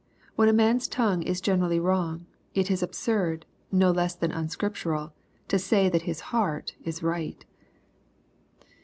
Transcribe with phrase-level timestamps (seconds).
[0.35, 5.13] When a man's tongue is generally wrong, it is absurd, no less than unscriptural,
[5.47, 7.45] to say that his heart is right.